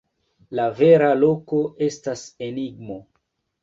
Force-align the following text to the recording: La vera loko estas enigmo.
La 0.59 0.65
vera 0.79 1.11
loko 1.25 1.61
estas 1.91 2.27
enigmo. 2.51 3.03